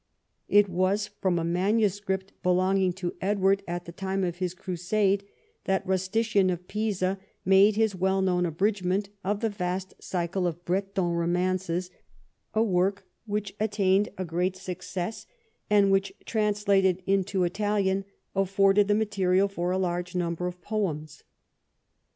It 0.47 0.67
was 0.67 1.11
from 1.21 1.37
a 1.37 1.43
manuscript 1.43 2.33
belonging 2.41 2.91
to 2.93 3.13
Edward 3.21 3.61
at 3.67 3.85
the 3.85 3.91
time 3.91 4.23
of 4.23 4.37
his 4.37 4.55
Crusade, 4.55 5.23
that 5.65 5.85
Rustician 5.85 6.51
of 6.51 6.67
Pisa 6.67 7.19
made 7.45 7.75
his 7.75 7.93
well 7.95 8.19
known 8.23 8.47
abridgment 8.47 9.09
of 9.23 9.41
the 9.41 9.49
vast 9.51 9.93
cycle 10.01 10.47
of 10.47 10.65
Breton 10.65 11.11
romances, 11.13 11.91
a 12.55 12.63
work 12.63 13.05
which 13.27 13.53
attained 13.59 14.09
a 14.17 14.25
great 14.25 14.55
success, 14.55 15.27
and 15.69 15.93
Avhich, 15.93 16.13
translated 16.25 17.03
into 17.05 17.43
Italian, 17.43 18.03
afforded 18.35 18.87
the 18.87 18.95
material 18.95 19.47
for 19.47 19.69
a 19.69 19.77
large 19.77 20.15
number 20.15 20.47
of 20.47 20.59
poems. 20.63 21.21